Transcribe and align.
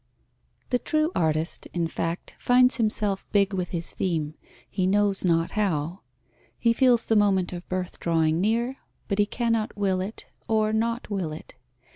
The 0.71 0.79
true 0.79 1.11
artist, 1.13 1.67
in 1.75 1.87
fact, 1.87 2.35
finds 2.39 2.77
himself 2.77 3.27
big 3.31 3.53
with 3.53 3.69
his 3.69 3.91
theme, 3.91 4.33
he 4.67 4.87
knows 4.87 5.23
not 5.23 5.51
how; 5.51 5.99
he 6.57 6.73
feels 6.73 7.05
the 7.05 7.15
moment 7.15 7.53
of 7.53 7.69
birth 7.69 7.99
drawing 7.99 8.41
near, 8.41 8.77
but 9.07 9.19
he 9.19 9.27
cannot 9.27 9.77
will 9.77 10.01
it 10.01 10.25
or 10.47 10.73
not 10.73 11.11
will 11.11 11.31
it. 11.31 11.53